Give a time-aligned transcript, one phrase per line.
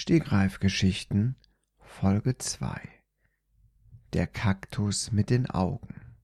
[0.00, 1.34] Stegreifgeschichten
[1.80, 2.80] Folge 2
[4.12, 6.14] Der Kaktus mit den Augen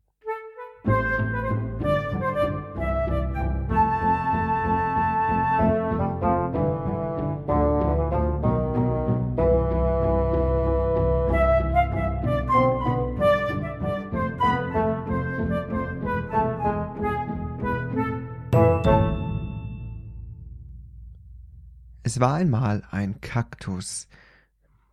[22.15, 24.07] Es war einmal ein Kaktus,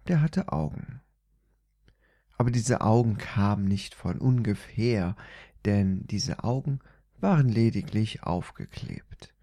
[0.08, 1.02] der hatte Augen.
[2.36, 5.16] Aber diese Augen kamen nicht von ungefähr,
[5.64, 6.80] denn diese Augen
[7.20, 9.36] waren lediglich aufgeklebt.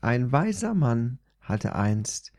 [0.00, 2.32] Ein weiser Mann hatte einst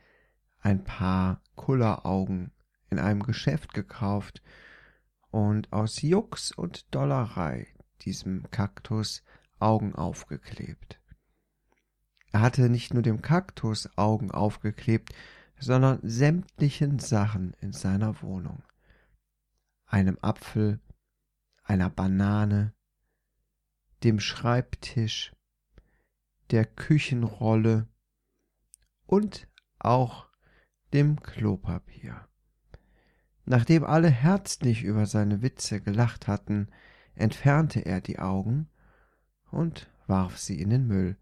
[0.62, 2.54] ein paar Kulleraugen
[2.90, 4.42] in einem Geschäft gekauft
[5.30, 7.68] und aus Jux und Dollerei
[8.02, 9.22] diesem Kaktus
[9.60, 11.00] Augen aufgeklebt.
[12.32, 15.14] Er hatte nicht nur dem Kaktus Augen aufgeklebt,
[15.60, 18.64] sondern sämtlichen Sachen in seiner Wohnung.
[19.86, 20.80] Einem Apfel,
[21.64, 22.74] einer Banane,
[24.04, 25.34] dem Schreibtisch,
[26.52, 27.88] der Küchenrolle
[29.06, 29.48] und
[29.80, 30.30] auch
[30.94, 32.28] dem Klopapier.
[33.46, 36.68] Nachdem alle herzlich über seine Witze gelacht hatten,
[37.14, 38.70] entfernte er die Augen
[39.52, 41.18] und warf sie in den Müll.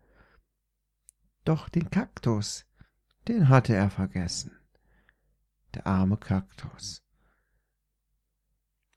[1.44, 2.66] Doch den Kaktus,
[3.28, 4.52] den hatte er vergessen.
[5.74, 7.04] Der arme Kaktus.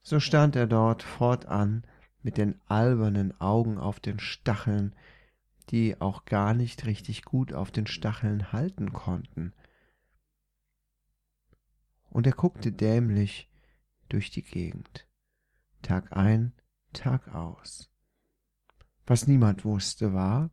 [0.02, 1.84] So stand er dort fortan
[2.22, 4.94] mit den albernen Augen auf den Stacheln,
[5.70, 9.52] die auch gar nicht richtig gut auf den Stacheln halten konnten.
[12.10, 13.50] Und er guckte dämlich
[14.08, 15.08] durch die Gegend,
[15.82, 16.52] Tag ein,
[16.92, 17.90] Tag aus.
[19.06, 20.50] Was niemand wusste war,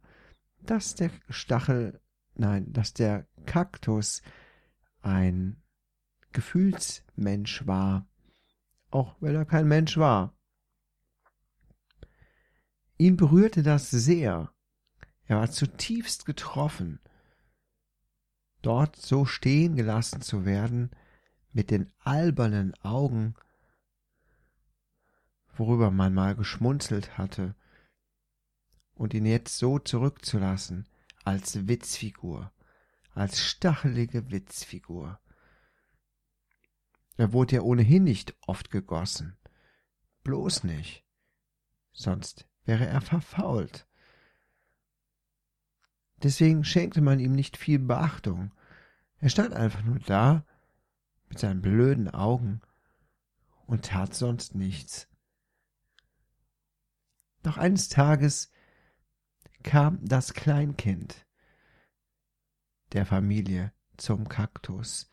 [0.65, 2.01] dass der Stachel,
[2.35, 4.21] nein, dass der Kaktus
[5.01, 5.61] ein
[6.31, 8.07] Gefühlsmensch war,
[8.91, 10.35] auch wenn er kein Mensch war.
[12.97, 14.51] Ihn berührte das sehr.
[15.25, 16.99] Er war zutiefst getroffen,
[18.61, 20.91] dort so stehen gelassen zu werden,
[21.51, 23.35] mit den albernen Augen,
[25.55, 27.55] worüber man mal geschmunzelt hatte,
[28.95, 30.87] und ihn jetzt so zurückzulassen,
[31.23, 32.51] als Witzfigur,
[33.13, 35.19] als stachelige Witzfigur.
[37.17, 39.37] Er wurde ja ohnehin nicht oft gegossen.
[40.23, 41.05] Bloß nicht.
[41.91, 43.87] Sonst wäre er verfault.
[46.23, 48.53] Deswegen schenkte man ihm nicht viel Beachtung.
[49.17, 50.45] Er stand einfach nur da,
[51.29, 52.61] mit seinen blöden Augen,
[53.65, 55.07] und tat sonst nichts.
[57.43, 58.52] Doch eines Tages
[59.63, 61.25] kam das Kleinkind
[62.91, 65.09] der Familie zum Kaktus.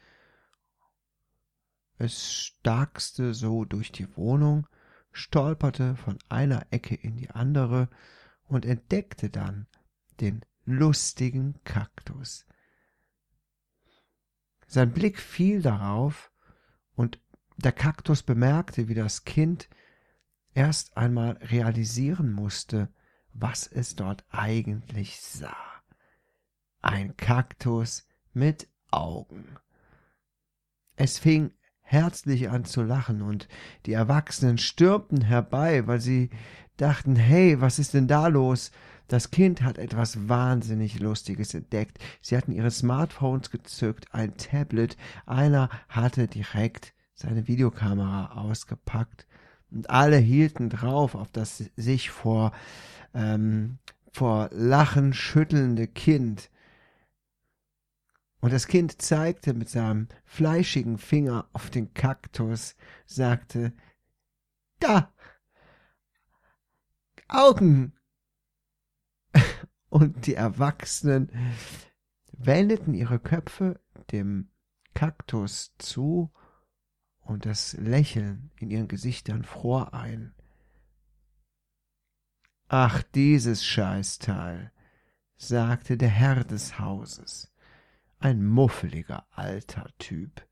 [1.98, 4.66] Es starkste so durch die Wohnung,
[5.12, 7.88] stolperte von einer Ecke in die andere
[8.44, 9.66] und entdeckte dann
[10.20, 12.46] den lustigen Kaktus.
[14.66, 16.30] Sein Blick fiel darauf,
[16.94, 17.18] und
[17.56, 19.68] der Kaktus bemerkte, wie das Kind
[20.54, 22.92] erst einmal realisieren musste,
[23.32, 25.56] was es dort eigentlich sah.
[26.82, 29.56] Ein Kaktus mit Augen.
[30.96, 33.48] Es fing herzlich an zu lachen, und
[33.86, 36.30] die Erwachsenen stürmten herbei, weil sie
[36.76, 38.70] dachten, hey, was ist denn da los?
[39.08, 41.98] Das Kind hat etwas wahnsinnig Lustiges entdeckt.
[42.20, 44.96] Sie hatten ihre Smartphones gezückt, ein Tablet,
[45.26, 49.26] einer hatte direkt seine Videokamera ausgepackt,
[49.70, 52.52] und alle hielten drauf auf das sich vor
[53.14, 53.78] ähm,
[54.12, 56.50] vor Lachen schüttelnde Kind.
[58.40, 62.74] Und das Kind zeigte mit seinem fleischigen Finger auf den Kaktus,
[63.06, 63.72] sagte,
[64.78, 65.12] da,
[67.28, 67.92] Augen.
[69.88, 71.30] Und die Erwachsenen
[72.32, 74.50] wendeten ihre Köpfe dem
[74.94, 76.32] Kaktus zu
[77.30, 80.34] und das Lächeln in ihren Gesichtern fror ein.
[82.66, 84.72] Ach, dieses Scheißteil,
[85.36, 87.52] sagte der Herr des Hauses,
[88.18, 90.44] ein muffeliger alter Typ.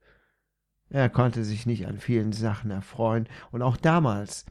[0.89, 4.47] Er konnte sich nicht an vielen Sachen erfreuen, und auch damals,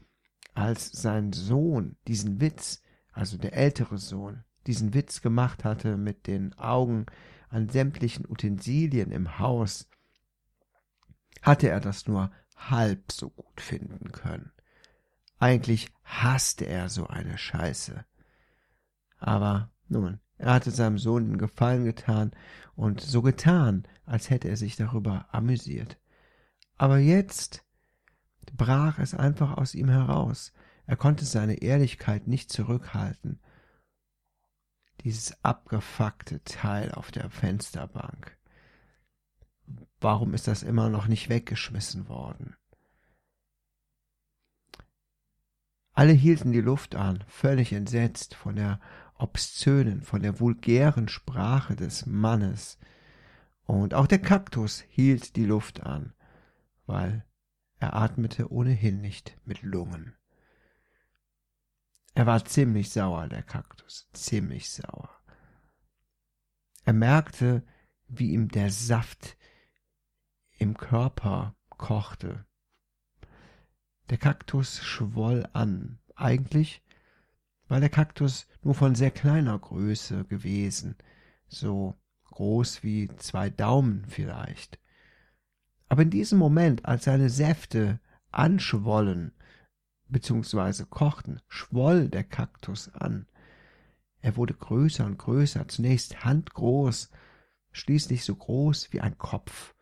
[0.52, 6.52] als sein Sohn diesen Witz, also der ältere Sohn, diesen Witz gemacht hatte mit den
[6.58, 7.06] Augen
[7.48, 9.88] an sämtlichen Utensilien im Haus,
[11.42, 14.52] hatte er das nur halb so gut finden können.
[15.38, 18.04] Eigentlich hasste er so eine Scheiße.
[19.18, 22.30] Aber nun, Er hatte seinem Sohn den Gefallen getan
[22.76, 25.98] und so getan, als hätte er sich darüber amüsiert.
[26.76, 27.64] Aber jetzt
[28.56, 30.52] brach es einfach aus ihm heraus.
[30.86, 33.40] Er konnte seine Ehrlichkeit nicht zurückhalten.
[35.02, 38.37] Dieses abgefuckte Teil auf der Fensterbank.
[40.00, 42.56] Warum ist das immer noch nicht weggeschmissen worden?
[45.92, 48.78] Alle hielten die Luft an, völlig entsetzt von der
[49.14, 52.78] obszönen, von der vulgären Sprache des Mannes.
[53.64, 56.14] Und auch der Kaktus hielt die Luft an,
[56.86, 57.26] weil
[57.80, 60.14] er atmete ohnehin nicht mit Lungen.
[62.14, 65.10] Er war ziemlich sauer, der Kaktus, ziemlich sauer.
[66.84, 67.64] Er merkte,
[68.08, 69.37] wie ihm der Saft
[70.58, 72.44] im Körper kochte.
[74.10, 75.98] Der Kaktus schwoll an.
[76.16, 76.82] Eigentlich
[77.68, 80.96] war der Kaktus nur von sehr kleiner Größe gewesen,
[81.46, 81.94] so
[82.24, 84.78] groß wie zwei Daumen vielleicht.
[85.88, 88.00] Aber in diesem Moment, als seine Säfte
[88.30, 89.32] anschwollen
[90.08, 90.84] bzw.
[90.88, 93.26] kochten, schwoll der Kaktus an.
[94.20, 97.10] Er wurde größer und größer, zunächst handgroß,
[97.70, 99.74] schließlich so groß wie ein Kopf.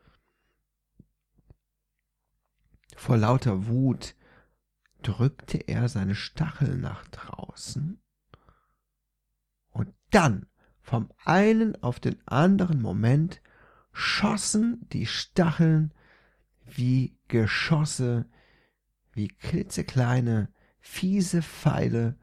[2.96, 4.16] Vor lauter Wut
[5.02, 8.02] drückte er seine Stachel nach draußen
[9.70, 10.46] und dann
[10.80, 13.42] vom einen auf den anderen Moment
[13.92, 15.92] schossen die Stacheln
[16.64, 18.26] wie Geschosse,
[19.12, 22.18] wie klitzekleine, fiese Pfeile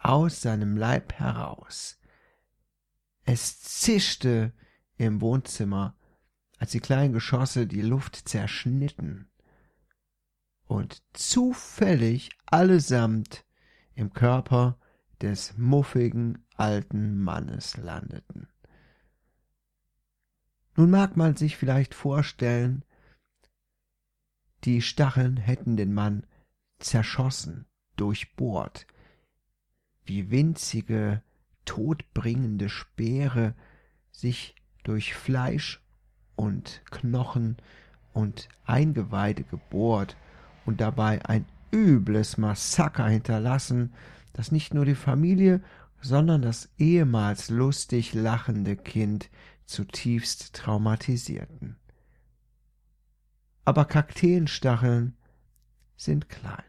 [0.00, 2.00] aus seinem Leib heraus.
[3.24, 4.54] Es zischte
[4.96, 5.96] im Wohnzimmer,
[6.58, 9.30] als die kleinen Geschosse die Luft zerschnitten
[10.66, 13.44] und zufällig allesamt
[13.94, 14.78] im Körper
[15.20, 18.48] des muffigen alten Mannes landeten.
[20.76, 22.84] Nun mag man sich vielleicht vorstellen,
[24.64, 26.26] die Stacheln hätten den Mann
[26.78, 27.66] zerschossen,
[27.96, 28.86] durchbohrt,
[30.04, 31.22] wie winzige,
[31.64, 33.54] todbringende Speere
[34.10, 35.82] sich durch Fleisch
[36.34, 37.56] und Knochen
[38.12, 40.16] und Eingeweide gebohrt
[40.66, 43.92] und dabei ein übles Massaker hinterlassen,
[44.32, 45.62] das nicht nur die Familie,
[46.00, 49.30] sondern das ehemals lustig lachende Kind
[49.66, 51.76] zutiefst traumatisierten.
[53.64, 55.16] Aber Kakteenstacheln
[55.96, 56.62] sind klein.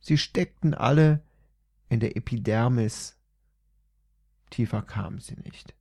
[0.00, 1.22] Sie steckten alle
[1.88, 3.18] in der Epidermis,
[4.50, 5.74] tiefer kamen sie nicht.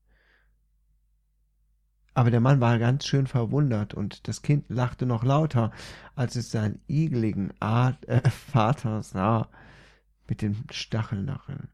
[2.15, 5.71] Aber der Mann war ganz schön verwundert und das Kind lachte noch lauter,
[6.15, 9.49] als es seinen igeligen Art, äh, Vater sah
[10.27, 11.67] mit den Stacheln darin.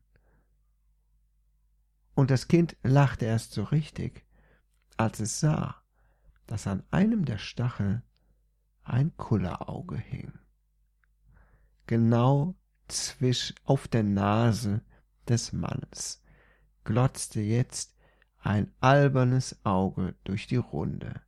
[2.16, 4.26] Und das Kind lachte erst so richtig,
[4.98, 5.76] als es sah,
[6.48, 8.04] dass an einem der Stachel
[8.84, 10.34] ein Kullerauge hing.
[11.88, 12.56] Genau
[12.88, 14.82] zwisch auf der Nase
[15.28, 16.22] des Mannes
[16.84, 17.96] glotzte jetzt
[18.42, 21.22] ein albernes Auge durch die Runde.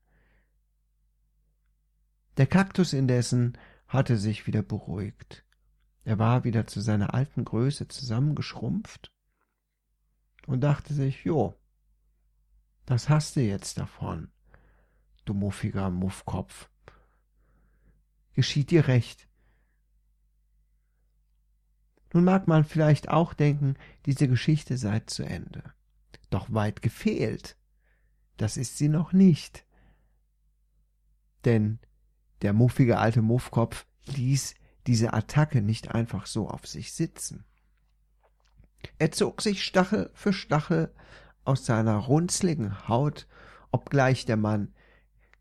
[2.37, 3.57] Der Kaktus indessen
[3.87, 5.45] hatte sich wieder beruhigt.
[6.03, 9.11] Er war wieder zu seiner alten Größe zusammengeschrumpft
[10.47, 11.55] und dachte sich, jo,
[12.85, 14.31] das hast du jetzt davon,
[15.25, 16.69] du muffiger Muffkopf.
[18.33, 19.27] Geschieht dir recht.
[22.11, 25.73] Nun mag man vielleicht auch denken, diese Geschichte sei zu Ende
[26.33, 27.57] doch weit gefehlt.
[28.37, 29.65] Das ist sie noch nicht.
[31.45, 31.79] Denn
[32.41, 34.55] der muffige alte Muffkopf ließ
[34.87, 37.45] diese Attacke nicht einfach so auf sich sitzen.
[38.97, 40.93] Er zog sich Stachel für Stachel
[41.45, 43.27] aus seiner runzligen Haut,
[43.71, 44.73] obgleich der Mann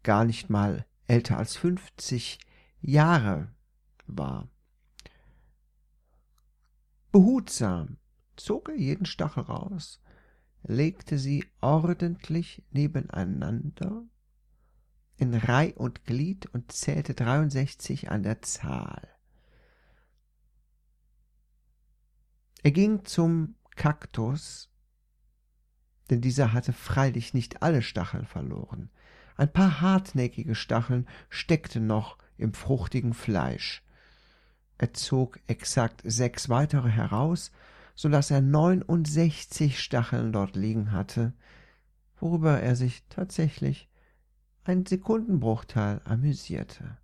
[0.02, 2.38] gar nicht mal älter als fünfzig
[2.80, 3.52] Jahre
[4.06, 4.48] war.
[7.10, 7.98] Behutsam
[8.36, 10.01] zog er jeden Stachel raus,
[10.62, 14.04] legte sie ordentlich nebeneinander
[15.16, 19.08] in Reih und Glied und zählte dreiundsechzig an der Zahl.
[22.62, 24.70] Er ging zum Kaktus,
[26.10, 28.90] denn dieser hatte freilich nicht alle Stacheln verloren.
[29.36, 33.82] Ein paar hartnäckige Stacheln steckten noch im fruchtigen Fleisch.
[34.78, 37.50] Er zog exakt sechs weitere heraus
[38.02, 41.34] so dass er neunundsechzig Stacheln dort liegen hatte,
[42.18, 43.88] worüber er sich tatsächlich
[44.64, 46.98] einen Sekundenbruchteil amüsierte.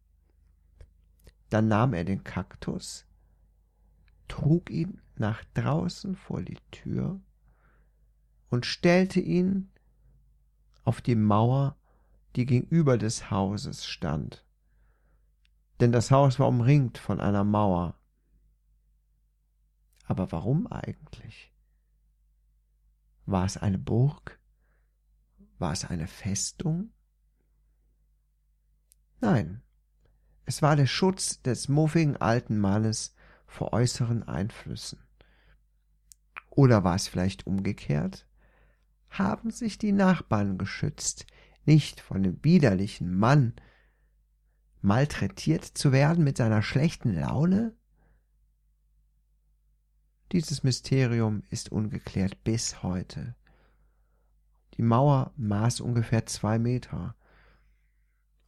[1.51, 3.07] Dann nahm er den Kaktus,
[4.27, 7.21] trug ihn nach draußen vor die Tür
[8.49, 9.71] und stellte ihn
[10.83, 11.77] auf die Mauer,
[12.35, 14.45] die gegenüber des Hauses stand.
[15.79, 17.95] Denn das Haus war umringt von einer Mauer.
[20.09, 21.53] Aber warum eigentlich?
[23.27, 24.41] War es eine Burg?
[25.59, 26.95] War es eine Festung?
[29.21, 29.63] Nein,
[30.47, 33.15] es war der Schutz des muffigen alten Mannes
[33.47, 34.99] vor äußeren Einflüssen.
[36.49, 38.27] Oder war es vielleicht umgekehrt?
[39.11, 41.27] Haben sich die Nachbarn geschützt,
[41.67, 43.53] nicht von dem widerlichen Mann
[44.81, 47.78] malträtiert zu werden mit seiner schlechten Laune?
[50.33, 53.35] Dieses Mysterium ist ungeklärt bis heute.
[54.75, 57.17] Die Mauer maß ungefähr zwei Meter.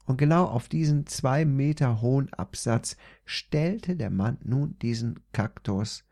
[0.04, 6.04] Und genau auf diesen zwei Meter hohen Absatz stellte der Mann nun diesen Kaktus.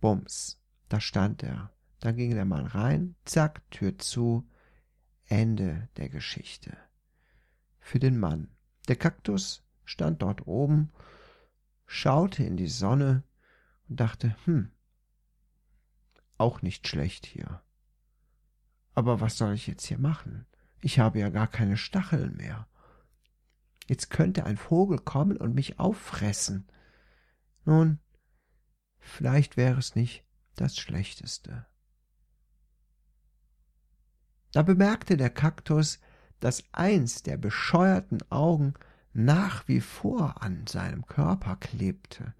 [0.00, 1.70] Bums, da stand er.
[2.00, 4.48] Dann ging der Mann rein, zack, Tür zu,
[5.26, 6.76] Ende der Geschichte.
[7.80, 8.48] Für den Mann.
[8.88, 10.90] Der Kaktus stand dort oben,
[11.86, 13.22] schaute in die Sonne
[13.88, 14.70] und dachte, hm,
[16.38, 17.62] auch nicht schlecht hier.
[18.94, 20.46] Aber was soll ich jetzt hier machen?
[20.80, 22.68] Ich habe ja gar keine Stacheln mehr.
[23.86, 26.68] Jetzt könnte ein Vogel kommen und mich auffressen.
[27.64, 27.98] Nun,
[28.98, 30.24] vielleicht wäre es nicht
[30.56, 31.66] das Schlechteste.
[34.52, 35.98] Da bemerkte der Kaktus,
[36.40, 38.74] dass eins der bescheuerten Augen
[39.12, 42.34] nach wie vor an seinem Körper klebte,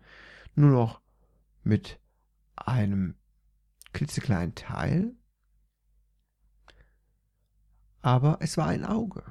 [0.54, 1.00] nur noch
[1.64, 1.98] mit
[2.56, 3.16] einem
[3.92, 5.14] klitzekleinen Teil
[8.04, 9.24] aber es war ein Auge.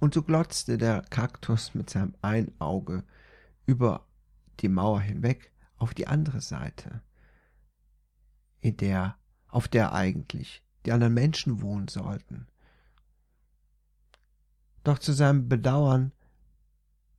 [0.00, 3.04] Und so glotzte der Kaktus mit seinem ein Auge
[3.64, 4.08] über
[4.58, 7.02] die Mauer hinweg auf die andere Seite,
[8.58, 12.48] in der, auf der eigentlich die anderen Menschen wohnen sollten.
[14.82, 16.10] Doch zu seinem Bedauern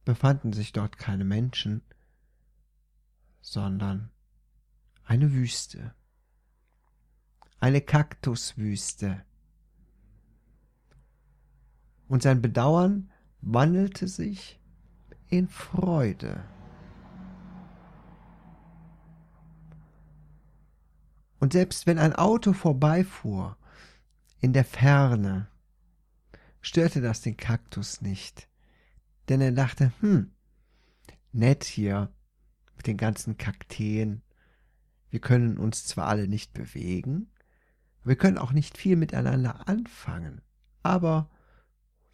[0.04, 1.82] befanden sich dort keine Menschen,
[3.50, 4.10] sondern
[5.06, 5.96] eine Wüste,
[7.62, 9.24] eine Kaktuswüste,
[12.10, 14.60] und sein Bedauern wandelte sich
[15.30, 16.44] in Freude.
[21.40, 23.58] Und selbst wenn ein Auto vorbeifuhr
[24.42, 25.48] in der Ferne,
[26.62, 28.50] störte das den Kaktus nicht,
[29.30, 30.32] denn er dachte, hm,
[31.32, 32.12] nett hier
[32.78, 34.22] mit den ganzen Kakteen.
[35.10, 37.32] Wir können uns zwar alle nicht bewegen,
[38.04, 40.42] wir können auch nicht viel miteinander anfangen,
[40.82, 41.30] aber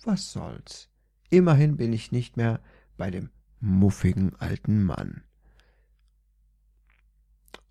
[0.03, 0.89] was soll's?
[1.29, 2.61] Immerhin bin ich nicht mehr
[2.97, 3.29] bei dem
[3.59, 5.23] muffigen alten Mann.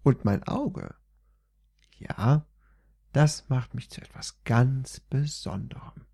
[0.03, 0.95] Und mein Auge,
[1.99, 2.47] ja,
[3.13, 6.07] das macht mich zu etwas ganz Besonderem.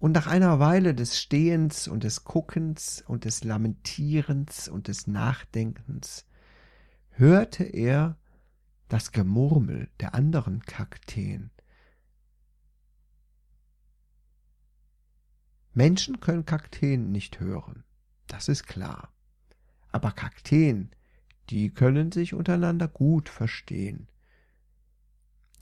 [0.00, 6.26] Und nach einer Weile des Stehens und des Guckens und des Lamentierens und des Nachdenkens
[7.10, 8.16] hörte er
[8.88, 11.52] das Gemurmel der anderen Kakteen,
[15.72, 17.84] Menschen können Kakteen nicht hören,
[18.26, 19.12] das ist klar.
[19.92, 20.90] Aber Kakteen,
[21.48, 24.08] die können sich untereinander gut verstehen.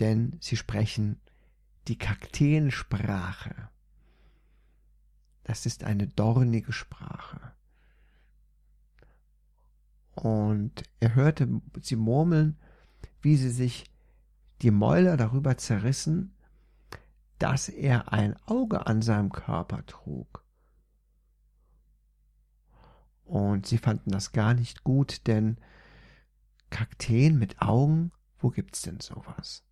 [0.01, 1.21] Denn sie sprechen
[1.89, 3.69] die Kakteensprache.
[5.49, 7.41] Das ist eine dornige Sprache.
[10.13, 12.59] Und er hörte sie murmeln,
[13.23, 13.91] wie sie sich
[14.61, 16.37] die Mäuler darüber zerrissen,
[17.39, 20.45] dass er ein Auge an seinem Körper trug.
[23.25, 25.57] Und sie fanden das gar nicht gut, denn
[26.69, 29.65] Kakteen mit Augen, wo gibt's denn sowas?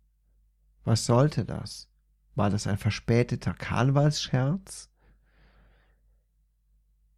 [0.85, 1.87] Was sollte das?
[2.33, 4.89] War das ein verspäteter Karnevalsscherz?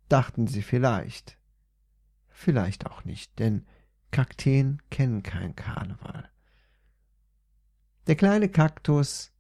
[0.10, 1.38] Dachten sie vielleicht.
[2.28, 3.66] Vielleicht auch nicht, denn
[4.12, 6.30] Kakteen kennen kein Karneval.
[8.08, 9.32] Der kleine Kaktus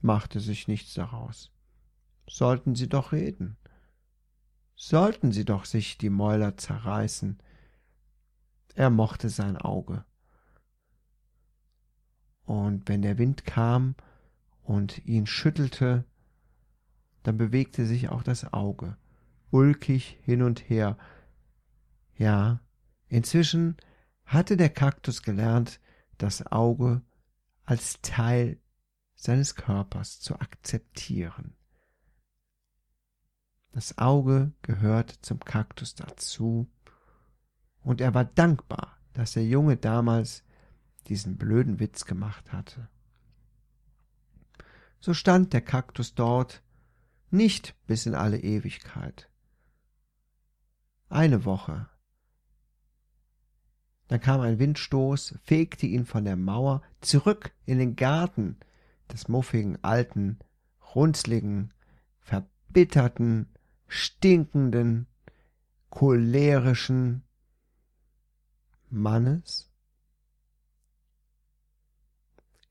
[0.00, 1.52] machte sich nichts daraus.
[2.28, 3.56] Sollten sie doch reden.
[4.74, 7.40] Sollten sie doch sich die Mäuler zerreißen.
[8.74, 10.04] Er mochte sein Auge.
[12.44, 13.94] Und wenn der Wind kam
[14.62, 16.04] und ihn schüttelte,
[17.22, 18.96] dann bewegte sich auch das Auge,
[19.56, 20.98] ulkig hin und her.
[22.16, 22.60] Ja,
[23.08, 23.76] inzwischen
[24.24, 25.80] hatte der Kaktus gelernt,
[26.18, 27.02] das Auge
[27.64, 28.60] als Teil
[29.14, 31.54] seines Körpers zu akzeptieren.
[33.72, 36.70] Das Auge gehört zum Kaktus dazu,
[37.82, 40.42] und er war dankbar, dass der Junge damals
[41.06, 42.88] diesen blöden Witz gemacht hatte.
[44.98, 46.62] So stand der Kaktus dort
[47.30, 49.30] nicht bis in alle Ewigkeit.
[51.08, 51.88] Eine Woche.
[54.08, 58.58] Dann kam ein Windstoß, fegte ihn von der Mauer zurück in den Garten
[59.12, 60.38] des muffigen, alten,
[60.94, 61.72] runzligen,
[62.20, 63.48] verbitterten,
[63.88, 65.06] stinkenden,
[65.90, 67.22] cholerischen
[68.90, 69.70] Mannes.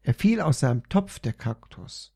[0.02, 2.14] Er fiel aus seinem Topf, der Kaktus,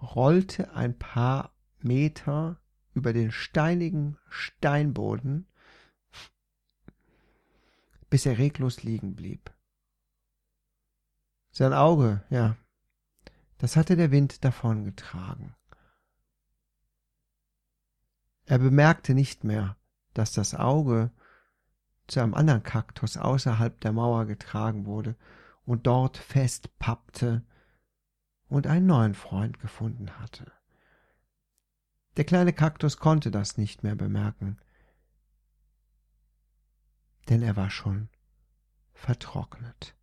[0.00, 2.60] rollte ein paar Meter
[2.94, 5.46] über den steinigen Steinboden,
[8.08, 9.52] bis er reglos liegen blieb.
[11.52, 12.56] Sein Auge, ja,
[13.58, 15.54] das hatte der Wind davongetragen.
[18.46, 19.76] Er bemerkte nicht mehr,
[20.14, 21.12] dass das Auge
[22.08, 25.14] zu einem anderen Kaktus außerhalb der Mauer getragen wurde
[25.64, 27.44] und dort festpappte
[28.48, 30.50] und einen neuen Freund gefunden hatte.
[32.20, 34.58] Der kleine Kaktus konnte das nicht mehr bemerken,
[37.30, 38.10] denn er war schon
[38.92, 39.96] vertrocknet.